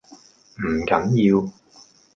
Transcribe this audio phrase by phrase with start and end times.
[0.57, 1.53] 唔緊要